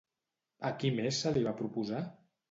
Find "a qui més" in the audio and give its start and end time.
0.69-1.19